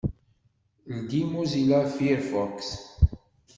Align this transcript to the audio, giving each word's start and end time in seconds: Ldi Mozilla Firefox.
Ldi 0.99 1.21
Mozilla 1.31 1.81
Firefox. 1.95 2.59